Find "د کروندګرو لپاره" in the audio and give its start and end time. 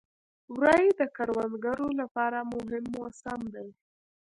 0.99-2.39